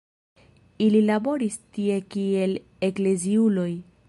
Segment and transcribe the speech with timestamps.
[0.85, 2.59] Ili laboris tie kiel
[2.89, 3.73] ekleziuloj.